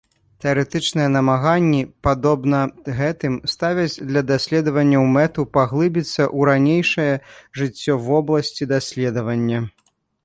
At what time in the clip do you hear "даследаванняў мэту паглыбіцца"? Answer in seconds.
4.31-6.09